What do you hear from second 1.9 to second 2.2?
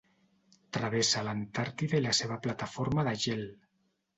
i la